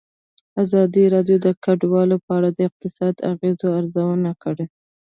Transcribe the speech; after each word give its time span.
ازادي 0.63 1.03
راډیو 1.15 1.37
د 1.45 1.47
کډوال 1.63 2.09
په 2.25 2.31
اړه 2.37 2.49
د 2.57 2.59
اقتصادي 2.67 3.21
اغېزو 3.31 3.67
ارزونه 3.79 4.31
کړې. 4.43 4.65